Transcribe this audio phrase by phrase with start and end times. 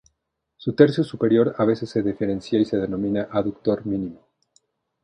[0.57, 4.25] Su tercio superior a veces se diferencia y se denomina aductor mínimo.